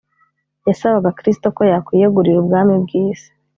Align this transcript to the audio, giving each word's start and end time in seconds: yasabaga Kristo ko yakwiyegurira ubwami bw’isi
yasabaga 0.67 1.15
Kristo 1.19 1.47
ko 1.55 1.61
yakwiyegurira 1.71 2.37
ubwami 2.39 2.73
bw’isi 2.83 3.29